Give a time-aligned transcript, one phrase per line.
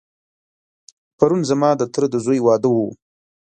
[1.17, 2.77] پرون ځما دتره دځوی واده و.